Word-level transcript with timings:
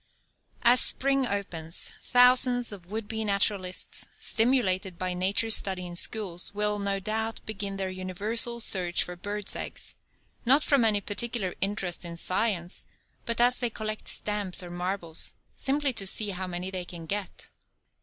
As 0.63 0.81
spring 0.81 1.27
opens, 1.27 1.91
thousands 2.01 2.71
of 2.71 2.87
would 2.87 3.07
be 3.07 3.23
naturalists, 3.23 4.07
stimulated 4.19 4.97
by 4.97 5.13
nature 5.13 5.51
study 5.51 5.85
in 5.85 5.95
schools, 5.95 6.51
will, 6.55 6.79
no 6.79 6.99
doubt, 6.99 7.39
begin 7.45 7.77
their 7.77 7.91
universal 7.91 8.59
search 8.59 9.03
for 9.03 9.15
birds' 9.15 9.55
eggs, 9.55 9.93
not 10.43 10.63
from 10.63 10.83
any 10.83 11.01
particular 11.01 11.53
interest 11.61 12.03
in 12.03 12.17
science, 12.17 12.83
but 13.27 13.39
as 13.39 13.57
they 13.59 13.69
collect 13.69 14.07
stamps 14.07 14.63
or 14.63 14.71
marbles, 14.71 15.35
simply 15.55 15.93
to 15.93 16.07
see 16.07 16.31
how 16.31 16.47
many 16.47 16.71
they 16.71 16.83
can 16.83 17.05
get. 17.05 17.49